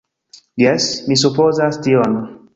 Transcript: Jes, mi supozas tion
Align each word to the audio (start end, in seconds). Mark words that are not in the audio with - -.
Jes, 0.63 0.87
mi 1.11 1.19
supozas 1.25 1.81
tion 1.89 2.19